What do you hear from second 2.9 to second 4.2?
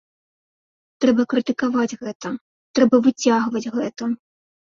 выцягваць гэта.